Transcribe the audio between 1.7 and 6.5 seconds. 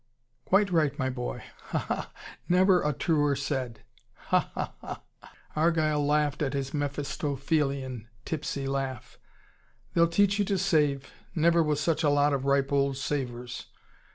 Ha! Never a truer thing said! Ha ha ha." Argyle laughed